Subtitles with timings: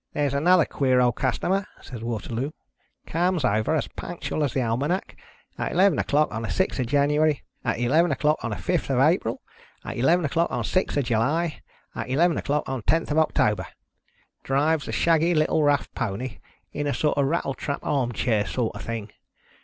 [0.14, 2.50] "There's another queer old customer," said Waterloo,'•
[3.04, 5.16] comes aver, as punctual as the almanack,
[5.58, 9.00] at eleven o'clock on the sixth of January, at eleven o'clock on the fifth of
[9.00, 9.42] April,
[9.84, 11.62] at eleven o'clock on the sixth of July,
[11.96, 13.66] at eleven o'clock on the tenth of October.
[14.44, 16.38] Drives a shaggy little, rough poney,
[16.72, 19.10] in a sort of a rattle trap arm chair sort of a thing.